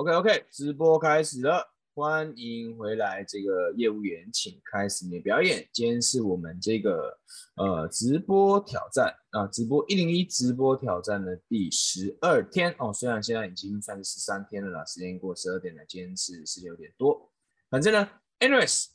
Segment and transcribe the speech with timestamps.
[0.00, 5.68] OK OK，直播开始了，欢迎回来，这个业务员，请开始你的表演。
[5.74, 7.18] 今天是我们这个
[7.56, 12.90] 呃直播挑战啊，直播一零一直播挑战的第十二天哦。
[12.90, 17.30] 虽然现在已经算是十三天了啦，时间过十二点了，今天是十九点多。
[17.68, 18.08] 反正呢
[18.38, 18.86] ，anyways，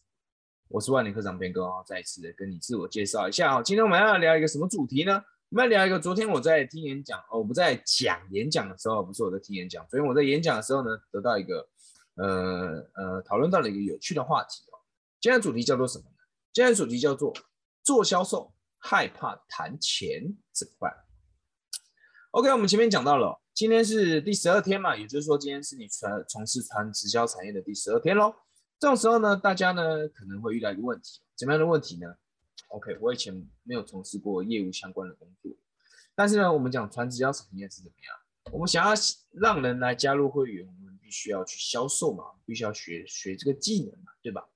[0.70, 3.62] 我是万年科长边哥哦，再一次的跟你自我介绍一下哦。
[3.64, 5.22] 今天我们要聊一个什么主题呢？
[5.52, 9.86] 我们来聊一个，昨天我在听演讲，哦，我不在讲演讲的时候，不是我在听演讲。
[9.88, 11.70] 昨天我在演讲的时候呢，得到一个，
[12.16, 14.82] 呃呃，讨论到了一个有趣的话题哦。
[15.22, 16.18] 今天的主题叫做什么呢？
[16.52, 17.32] 今天的主题叫做
[17.84, 20.92] 做销售害怕谈钱怎么办
[22.32, 28.34] ？OK，我们前面讲到了，今天是第十二天嘛，也就是说今天是你传从事传直销产业的第十二天喽。
[28.80, 32.16] 这种时候呢，大家呢可能会遇到一个问题，怎么样的问题呢
[32.70, 35.52] ？OK，我以前没有从事过业务相关的工作，
[36.16, 38.54] 但是呢，我们讲传直销产业是怎么样？
[38.54, 38.94] 我们想要
[39.32, 44.48] 让人来加入会员，我们必须要去销售嘛，必须要学学这个技能嘛，对吧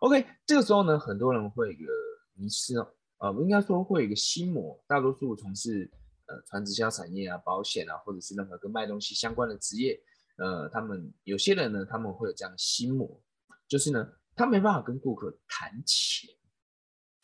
[0.00, 1.92] ？OK，这个时候呢，很多人会有个
[2.34, 5.90] 迷失哦，啊，应该说会有一个心魔，大多数从事
[6.26, 10.00] 呃传直销产业啊、保险啊，或者是任何跟卖东西相关的职业，
[10.36, 13.20] 呃，他们有些人呢，他们会有这样的心魔，
[13.66, 16.30] 就是呢，他没办法跟顾客谈钱。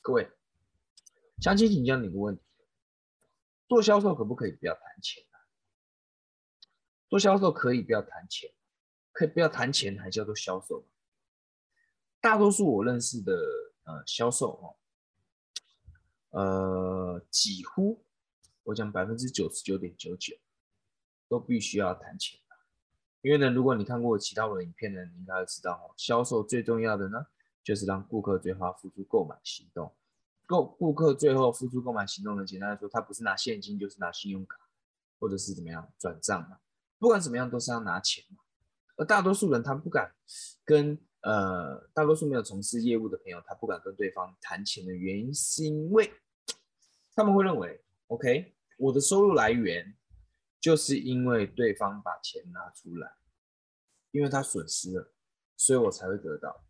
[0.04, 0.30] 各位，
[1.40, 2.42] 想请请教你一个问题：
[3.66, 5.40] 做销售可不可以不要谈钱啊？
[7.08, 8.52] 做销售可以不要谈钱，
[9.12, 10.86] 可以不要谈钱还叫做销售吗？
[12.20, 13.32] 大多数我认识的
[13.84, 14.76] 呃销售
[16.32, 18.04] 哦，呃几乎
[18.64, 20.36] 我讲百分之九十九点九九
[21.28, 22.38] 都必须要谈钱
[23.22, 27.26] 因为呢，如果你看过其他我的影片呢，你应该知道哦，销售最重要的呢。
[27.64, 29.92] 就是让顾客最后付出购买行动，
[30.46, 32.44] 购顾客最后付出购买行动呢？
[32.44, 34.58] 简单来说，他不是拿现金，就是拿信用卡，
[35.18, 36.58] 或者是怎么样转账嘛。
[36.98, 38.42] 不管怎么样，都是要拿钱嘛。
[38.96, 40.14] 而大多数人他不敢
[40.64, 46.12] 跟呃，大多数没有从事业务的朋友，他不敢跟对方谈钱的原因，是因为
[47.14, 49.96] 他们会认为，OK，我的收入来源
[50.60, 53.14] 就是因为对方把钱拿出来，
[54.10, 55.14] 因为他损失了，
[55.56, 56.62] 所以我才会得到。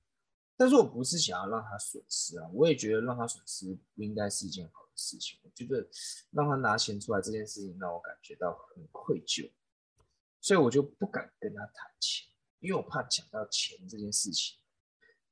[0.56, 5.38] 但是我不是想要让他损失啊，我也觉得让他损失不应该是一件好的事情。
[5.42, 5.86] 我觉得
[6.30, 9.50] 让他拿钱出来这件事情让我感觉到很愧疚，
[10.40, 12.28] 所以我就不敢跟他谈钱，
[12.60, 14.56] 因为我怕讲到钱这件事情，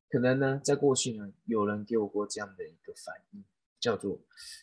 [0.09, 3.45] 可能呢，在过去呢，有人给我过这样的一个反应，
[3.79, 4.21] 叫做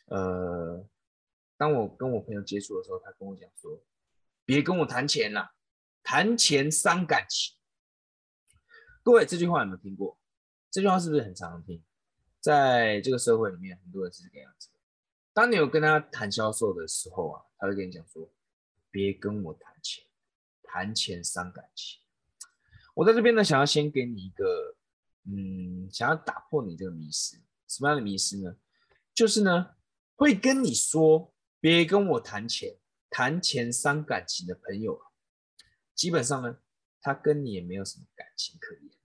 [0.07, 0.85] 呃，
[1.55, 3.81] 当我跟我朋友接触的时候，他跟我讲说，
[4.43, 5.53] 别跟我谈钱了，
[6.03, 7.55] 谈钱伤感情。
[9.01, 10.18] 各位这句话有没有听过？
[10.71, 11.83] 这句话是不是很常听？
[12.39, 14.69] 在这个社会里面，很多人是这个样子。
[15.33, 18.31] 当你有跟他谈销售的时候啊，他会跟你讲说
[18.91, 20.05] ：“别跟我谈钱，
[20.63, 21.99] 谈钱伤感情。”
[22.95, 24.75] 我在这边呢，想要先给你一个，
[25.23, 27.37] 嗯，想要打破你这个迷失。
[27.67, 28.55] 什么样的迷失呢？
[29.13, 29.75] 就是呢，
[30.15, 32.77] 会跟你说“别跟我谈钱，
[33.09, 35.01] 谈钱伤感情”的朋友，
[35.95, 36.59] 基本上呢，
[37.01, 38.98] 他跟你也没有什么感情可言。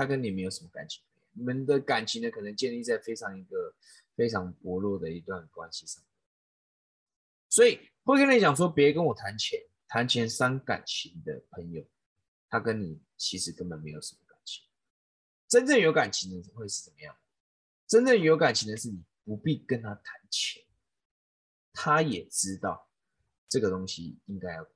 [0.00, 1.02] 他跟你没有什么感情，
[1.32, 3.74] 你们的感情呢，可能建立在非常一个
[4.16, 6.02] 非常薄弱的一段关系上，
[7.50, 11.86] 所以会跟你讲说，别跟我谈钱，谈钱伤感情的朋友，
[12.48, 14.64] 他跟你其实根本没有什么感情。
[15.48, 17.14] 真正有感情的会是怎么样？
[17.86, 20.64] 真正有感情的是你不必跟他谈钱，
[21.74, 22.88] 他也知道
[23.50, 24.66] 这个东西应该要。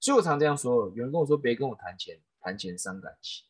[0.00, 3.47] 所以我常这样说，有人跟我说，别跟我谈钱，谈钱伤感情。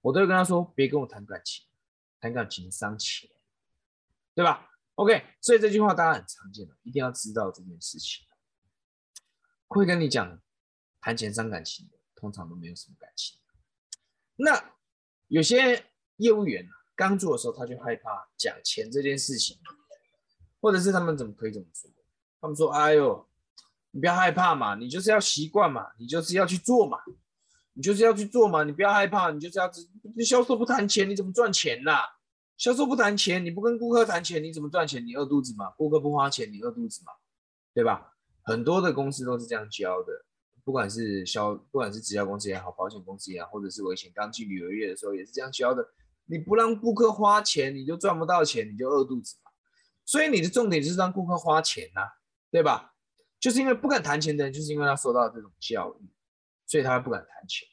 [0.00, 1.66] 我都会跟他说，别跟我谈感情，
[2.20, 3.28] 谈感情伤钱，
[4.34, 8.26] 对吧？OK，所以这句话大家很常见的，一定要知道这件事情。
[9.68, 10.40] 会跟你讲
[11.00, 13.38] 谈钱伤感情的，通常都没有什么感情。
[14.36, 14.72] 那
[15.28, 19.58] 有些业务员刚做的时候，他就害怕讲钱这件事情，
[20.60, 21.90] 或者是他们怎么可以怎么说？
[22.40, 23.28] 他们说：“哎呦，
[23.90, 26.98] 你不要害怕嘛，你就是要习惯嘛，你就是要去做嘛。”
[27.80, 29.72] 你就是要去做嘛，你不要害怕，你就是要
[30.22, 32.02] 销售不谈钱，你怎么赚钱呐？
[32.58, 35.02] 销售不谈钱，你不跟顾客谈钱，你怎么赚钱？
[35.06, 35.70] 你饿肚子嘛？
[35.78, 37.12] 顾客不花钱，你饿肚子嘛？
[37.72, 38.12] 对吧？
[38.42, 40.12] 很多的公司都是这样教的，
[40.62, 45.88] 不管是销，不管是直销公司也好，保险公司也好，或者是我以前刚进旅游业的时候也是这样教的。
[46.26, 49.50] 你不让顾客花钱，你就赚不到钱，你就饿肚子嘛。
[50.04, 52.02] 所以你的重点就是让顾客花钱呐，
[52.50, 52.92] 对吧？
[53.40, 56.10] 就是因为不敢谈钱的人，就是因为他受到这种教育。
[56.70, 57.68] 所以他不敢谈钱。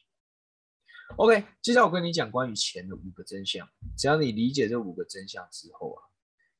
[1.18, 3.68] OK，接下来我跟你讲关于钱的五个真相。
[3.96, 6.02] 只要你理解这五个真相之后啊，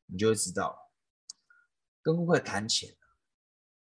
[0.06, 0.78] 你就会知道，
[2.00, 2.96] 跟顾客谈钱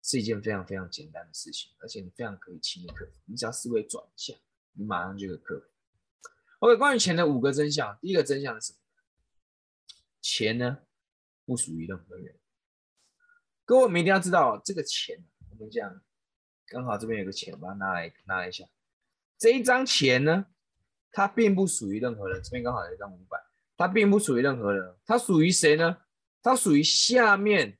[0.01, 3.11] 是一件非常非常简单的事情，而且你非常可以轻易克服。
[3.25, 4.33] 你只要思维转一下，
[4.73, 5.67] 你马上就可以克服。
[6.61, 8.79] OK，关于钱的五个真相，第一个真相是什么？
[10.19, 10.79] 钱呢，
[11.45, 12.39] 不属于任何人。
[13.65, 16.01] 各位，我们一定要知道，这个钱，我们讲，
[16.67, 18.65] 刚好这边有个钱，把它拿来拿一下。
[19.37, 20.47] 这一张钱呢，
[21.11, 22.41] 它并不属于任何人。
[22.43, 23.37] 这边刚好有一张五百，
[23.75, 24.95] 它并不属于任何人。
[25.05, 25.97] 它属于谁呢？
[26.41, 27.77] 它属于下面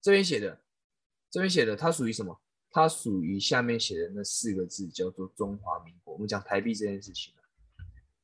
[0.00, 0.60] 这边写的，
[1.30, 2.40] 这边写的，它属于什么？
[2.70, 6.14] 它属于下面写的那四个字，叫做中华民国。
[6.14, 7.32] 我们讲台币这件事情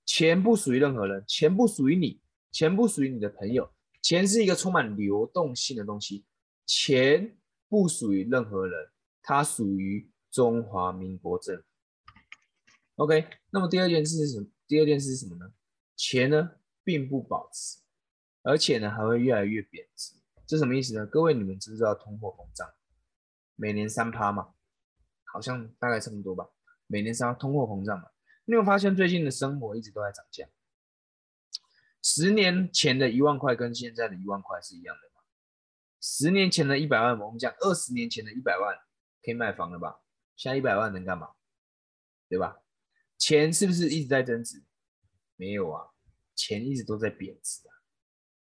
[0.05, 2.20] 钱不属于任何人，钱不属于你，
[2.50, 3.70] 钱不属于你的朋友，
[4.00, 6.25] 钱是一个充满流动性的东西，
[6.64, 7.38] 钱
[7.69, 8.91] 不属于任何人，
[9.23, 11.65] 它属于中华民国政府。
[12.97, 14.47] OK，那么第二件事是什么？
[14.67, 15.53] 第二件事是什么呢？
[15.97, 17.79] 钱呢，并不保值，
[18.43, 20.15] 而且呢，还会越来越贬值。
[20.47, 21.06] 这什么意思呢？
[21.06, 22.69] 各位，你们知不知道通货膨胀？
[23.55, 24.55] 每年三趴嘛，
[25.32, 26.49] 好像大概这么多吧。
[26.87, 28.09] 每年三通货膨胀嘛，
[28.47, 30.49] 你有发现最近的生活一直都在涨价？
[32.03, 35.07] 十年前的一万块跟现在的一万块是一样的？
[36.10, 38.75] 十年前的一百万，我们讲二十年前的一百万
[39.22, 40.00] 可以买房了吧？
[40.37, 41.28] 现在一百万能干嘛？
[42.31, 42.62] 对吧？
[43.19, 44.64] 钱是不是一直在增值？
[45.37, 45.90] 没有啊，
[46.34, 47.70] 钱一直都在贬值啊。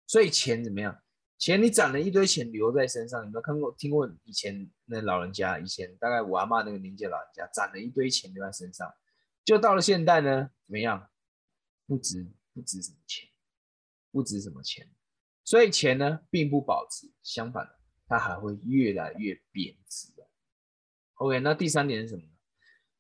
[0.07, 1.03] 所以钱怎么样？
[1.39, 5.59] 钱你攒了一堆钱留在身上，有没有看过听过以前那老人家？
[5.59, 8.87] 以前大概我阿妈那个年纪老人家攒了一堆钱留在身上，
[9.47, 11.11] 就到了现代呢，怎么样？
[11.87, 13.27] 不值不值什么钱，
[14.11, 14.87] 不值什么钱。
[15.47, 17.67] 所以钱呢并不保值，相反，
[18.09, 20.13] 它还会越来越贬值。
[21.15, 22.29] OK，那第三点是什么呢？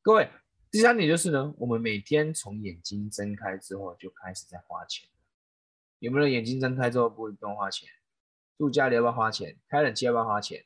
[0.00, 0.30] 各位，
[0.70, 5.08] 第三点就是呢，我们每天从眼睛睁开之后就开始在花钱
[5.98, 7.88] 有没有眼睛睁开之后不会不用花钱？
[8.56, 9.58] 住家里要不要花钱？
[9.68, 10.64] 开冷气要不要花钱？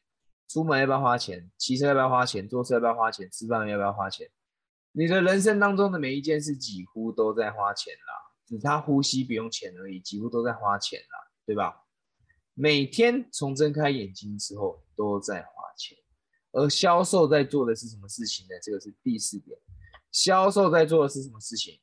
[0.48, 1.50] 出门要不要花钱？
[1.56, 2.46] 骑车要不要花钱？
[2.46, 3.28] 坐车要不要花钱？
[3.30, 4.30] 吃饭要不要花钱？
[4.92, 8.14] 你的人生当中的每一件事几乎都在花钱啦，
[8.46, 11.86] 只差呼吸不用钱而已，几乎都在花钱啦，对吧？
[12.54, 15.96] 每天从睁开眼睛之后都在花钱，
[16.52, 18.54] 而销售在做的是什么事情呢？
[18.62, 19.58] 这个是第四点，
[20.12, 21.80] 销售在做的是什么事情？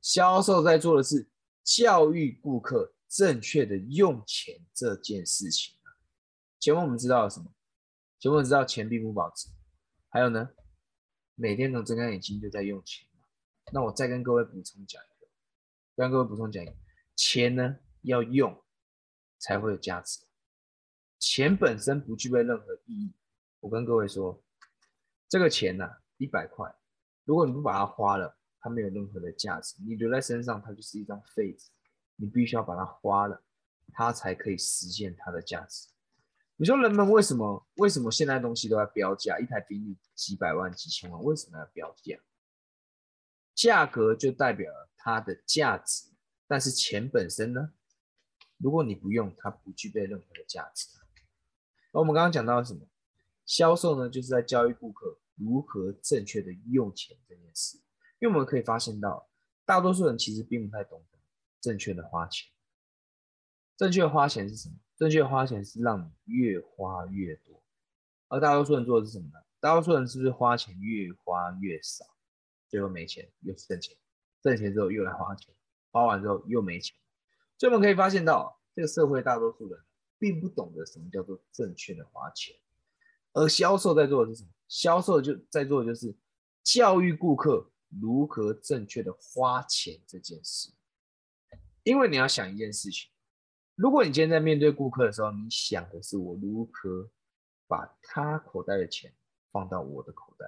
[0.00, 1.28] 销售在做的是
[1.62, 2.92] 教育顾客。
[3.06, 5.86] 正确的用钱这件事情啊，
[6.58, 7.44] 前面我们知道了什么？
[8.18, 9.50] 前面我们知道钱并不保值，
[10.08, 10.48] 还有呢，
[11.36, 13.06] 每天从睁开眼睛就在用钱。
[13.72, 15.28] 那我再跟各位补充讲一个，
[15.94, 16.74] 跟各位补充讲一个，
[17.14, 18.63] 钱呢要用
[19.44, 20.20] 才会有价值，
[21.18, 23.12] 钱本身不具备任何意义。
[23.60, 24.42] 我跟各位说，
[25.28, 25.86] 这个钱呢，
[26.16, 26.74] 一百块，
[27.24, 31.68] 如果你不把它花了，它没有任何的价值，你留在身上，它就是一张废纸。
[32.16, 33.42] 你必须要把它花了，
[33.92, 35.88] 它才可以实现它的价值。
[36.56, 39.38] 你说人们为什么为什么现在东西都要标价？
[39.38, 42.18] 一台宾利几百万几千万，为什么要标价？
[43.54, 46.06] 价格就代表了它的价值，
[46.46, 47.74] 但是钱本身呢？
[48.58, 50.88] 如果你不用，它不具备任何的价值。
[51.92, 52.80] 那我们刚刚讲到什么？
[53.46, 57.76] 销售呢，就是在教育顾客如何正确的用钱这件事。
[58.18, 59.28] 因为我们可以发现到，
[59.66, 61.18] 大多数人其实并不太懂得。
[61.60, 62.50] 正确的花钱，
[63.76, 64.76] 正确的花钱是什么？
[64.96, 67.62] 正确的花钱是让你越花越多，
[68.28, 69.40] 而大多数人做的是什么呢？
[69.60, 72.04] 大多数人是不是花钱越花越少，
[72.68, 73.96] 最后没钱又是挣钱，
[74.42, 75.54] 挣钱之后又来花钱，
[75.90, 76.96] 花完之后又没钱。
[77.64, 79.80] 所以我们可以发现到，这个社会大多数人
[80.18, 82.54] 并不懂得什么叫做正确的花钱，
[83.32, 84.50] 而销售在做的是什么？
[84.68, 86.14] 销售就在做的就是
[86.62, 87.66] 教育顾客
[88.02, 90.70] 如何正确的花钱这件事。
[91.84, 93.10] 因为你要想一件事情，
[93.76, 97.10] 如果你今天在面对顾客的时候，你想的是我如何
[97.66, 99.10] 把他口袋的钱
[99.50, 100.44] 放到我的口袋，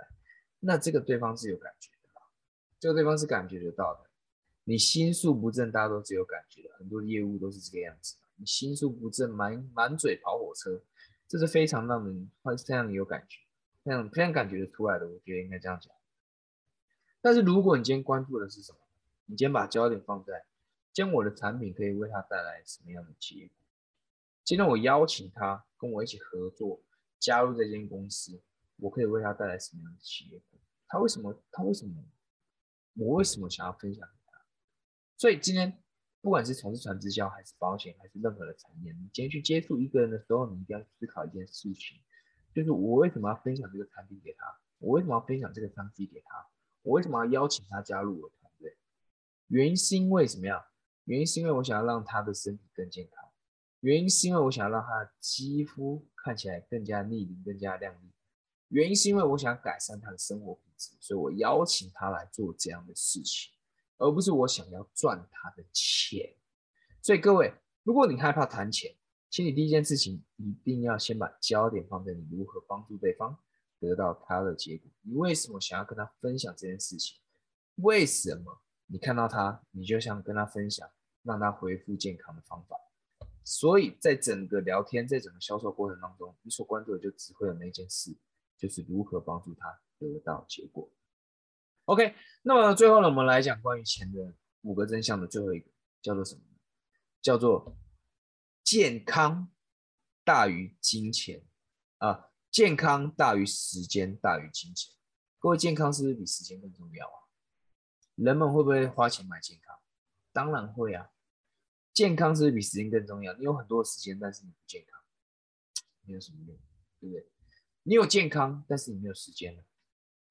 [0.61, 2.21] 那这个对方是有感觉的，
[2.79, 4.11] 这个对方是感觉得到的。
[4.65, 8.15] 你心术不正，大家都只有感觉，很多业务都是这个样子。
[8.37, 10.81] 你心术不正，满满嘴跑火车，
[11.27, 13.41] 这是非常让人非常有感觉，
[13.83, 15.09] 非常非常感觉得出来的。
[15.09, 15.93] 我觉得应该这样讲。
[17.21, 18.79] 但是如果你今天关注的是什么，
[19.25, 20.45] 你今天把焦点放在。
[20.93, 23.57] 今天我的产品可以为他带来什么样的结果？
[24.45, 26.81] 今天我邀请他跟我一起合作，
[27.19, 28.41] 加入这间公司，
[28.77, 30.61] 我可以为他带来什么样的结果？
[30.87, 31.43] 他为什么？
[31.51, 32.05] 他为什么？
[32.95, 34.39] 我为什么想要分享给他？
[35.17, 35.83] 所以今天
[36.27, 42.01] 不管是从事传直销，还是保险，还是任何的产业，你今天去接触一个人的时候，你一定要思考一件事情，
[42.53, 44.45] 就是我为什么要分享这个产品给他？
[44.81, 46.45] 我为什么要分享这个商机给他？
[46.83, 48.77] 我为什么要邀请他加入我的团队？
[49.47, 50.61] 原因是因为什么样？
[51.05, 53.25] 原因是因为我想要让他的身体更健康，
[53.79, 58.11] 原因是因为我想要让他的肌肤看起来更加逆龄、更加亮丽。
[58.71, 63.53] 原因是因为我想改善他的生活品质，所以我邀请他来做这样的事情，
[63.99, 66.35] 而不是我想要赚他的钱。
[67.03, 68.95] 所以各位，如果你害怕谈钱，
[69.31, 73.39] 请你第一件事情一定要先把焦点放在你如何帮助对方
[73.79, 74.91] 得到他的结果。
[75.03, 77.19] 你为什么想要跟他分享这件事情？
[77.77, 80.89] 为什么你看到他，你就想跟他分享
[81.23, 82.77] 让他恢复健康的方法？
[83.45, 88.17] 所以在整个聊天，在整个销售过程当中，你所关注的就只会有那件事。
[88.59, 90.91] 就是如何帮助他得到结果。
[91.87, 95.71] OK，那么最后呢，我们来讲关于钱的五个真相的最后一个，
[96.03, 96.41] 叫做什么？
[97.23, 97.79] 叫做
[98.65, 99.53] 健康
[100.25, 101.45] 大于金钱
[101.99, 104.93] 啊，健康大于时间大于金钱。
[105.39, 107.19] 各位，健康是不是比时间更重要啊？
[108.17, 109.79] 人们会不会花钱买健康？
[110.33, 111.11] 当然会啊。
[111.95, 113.33] 健康是不是比时间更重要？
[113.35, 115.01] 你有很多时间，但是你不健康，
[116.03, 116.59] 没有什么用，
[116.99, 117.31] 对不对？
[117.85, 119.65] 你有健康，但是你没有时间了，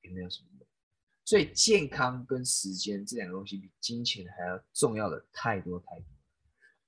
[0.02, 0.65] 也没有什么用。
[1.26, 6.06] 所以健康跟时间这两个东西比金钱还要重要的太多太多。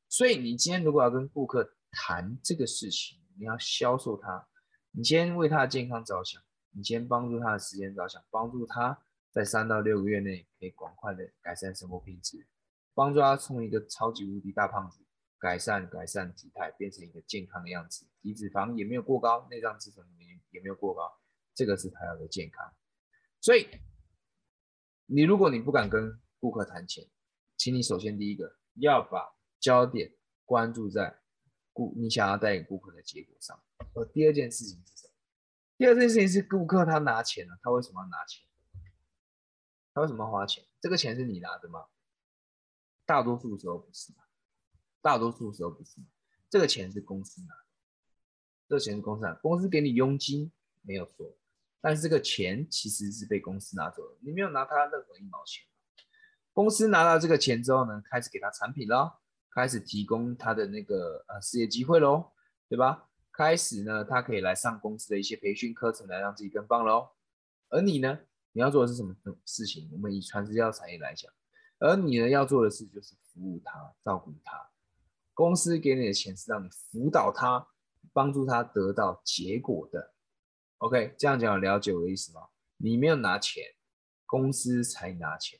[0.07, 4.47] 所以你今天如果要跟顾客谈这个事情，你要销售他，
[4.91, 6.41] 你今天为他的健康着想，
[6.71, 8.97] 你今天帮助他的时间着想，帮助他
[9.31, 12.47] 在三到六个月内可以广快的改善生活品质，
[12.93, 15.03] 帮助他从一个超级无敌大胖子。
[15.39, 21.03] 改善改善体态，变成一个健康的样子，体脂肪也没有过高，内脏脂肪也也没有过高，
[21.53, 22.73] 这个是他要的健康。
[23.39, 23.67] 所以，
[25.07, 27.07] 你如果你不敢跟顾客谈钱，
[27.55, 30.13] 请你首先第一个要把焦点
[30.45, 31.19] 关注在
[31.71, 33.57] 顾你想要带给顾客的结果上。
[33.93, 35.13] 而第二件事情是什么？
[35.77, 38.45] 第二件事情是顾客他拿钱了，他为什么要拿钱？
[39.93, 40.63] 他为什么要花钱？
[40.81, 41.85] 这个钱是你拿的吗？
[43.05, 44.13] 大多数时候不是。
[44.99, 46.01] 大多数时候不是，
[46.49, 47.65] 这个钱是公司拿的，
[48.67, 51.33] 这个钱是公司拿，公司给你佣金没有错，
[51.79, 55.63] 但是这个钱其实是被公司拿走了，你没有拿他任何一毛钱。
[56.53, 59.19] 公司拿到这个钱之后呢，开始给他产品了，
[59.51, 62.31] 开始提供他的那个呃事业机会喽，
[62.67, 63.09] 对吧？
[63.31, 67.09] 开始呢，他可以来上公司的一些培训课程来让自己更棒喽。
[67.69, 68.19] 而你呢，
[68.53, 69.15] 你要做的是什么
[69.45, 69.87] 事情？
[69.93, 71.31] 我们以传直销产业来讲，
[71.77, 74.69] 而你呢要做的事就是服务他，照顾他。
[75.35, 77.67] 公司给你的钱是让你辅导他，
[78.11, 80.15] 帮助他得到结果的。
[80.79, 82.41] OK，这样讲了解我的意思吗？
[82.77, 83.63] 你没有拿钱，
[84.25, 85.59] 公司才拿钱。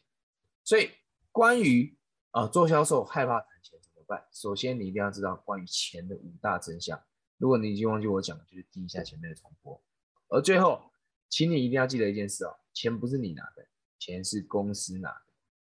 [0.64, 0.92] 所以
[1.32, 1.98] 关于
[2.32, 4.28] 啊做销售害怕谈钱怎么办？
[4.32, 7.02] 首先你一定要知道关于钱的五大真相。
[7.38, 9.82] 如果你已经忘记我讲的，就是听一下前面的重播。
[10.28, 10.92] 而最后，
[11.30, 15.26] 请你一定要记得一件事哦，钱不是你拿的，钱是公司拿的。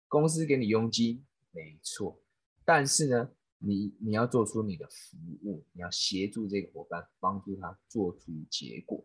[0.09, 2.21] 公司给你佣金，没错，
[2.65, 3.31] 但是呢？
[3.67, 9.03] 你你要做出你的服务，你要协助这个伙伴，帮助他做出结果，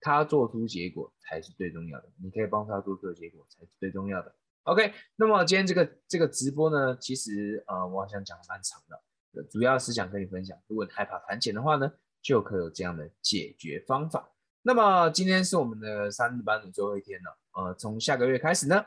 [0.00, 2.08] 他做出结果才是最重要的。
[2.22, 4.34] 你可以帮他做出结果才是最重要的。
[4.64, 11.90] OK，那么今天这个这个直播呢，其实呃，我好像讲蛮长的，主要是想跟你分享，如果你害怕谈钱的话呢，
[12.20, 14.32] 就可有这样的解决方法。
[14.62, 18.84] 那么今天是我们的三日班的最后一天了，呃，从下个月开始呢，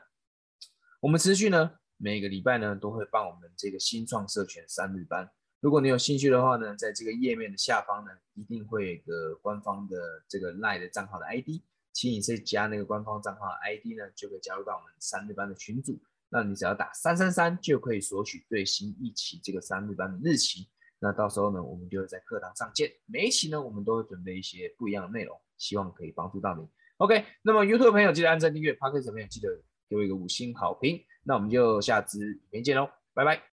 [1.01, 1.71] 我们持续呢。
[1.97, 5.31] 每个礼拜呢，都会办我们这个新创社群三日班。
[5.63, 11.61] 如果你有兴趣的话呢，在这个页面的下方呢，一定会有个官方的这个赖的账号的 ID，
[11.93, 15.97] 请你再加那个官方账号 ID 呢，就可以加入到我们三日班的群组。
[16.27, 20.67] 那你只要打三三三，就可以索取最新一期这个三日班的日期。
[20.99, 22.91] 那到时候呢，我们就会在课堂上见。
[23.05, 26.67] 每一期呢，我们都会准备一些不一样的内容，希望可以帮助到你。
[26.97, 29.47] OK，那么 YouTube 朋友记得按赞订阅，Podcast 朋友记得
[29.87, 31.01] 给我一个五星好评。
[31.23, 33.41] 那我们就下支影片见喽，拜拜。